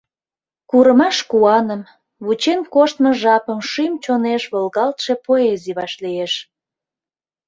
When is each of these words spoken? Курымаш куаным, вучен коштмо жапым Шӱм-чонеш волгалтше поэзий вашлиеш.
Курымаш 0.69 1.17
куаным, 1.29 1.81
вучен 2.25 2.59
коштмо 2.73 3.11
жапым 3.21 3.59
Шӱм-чонеш 3.69 4.43
волгалтше 4.53 5.13
поэзий 5.25 5.75
вашлиеш. 5.79 6.33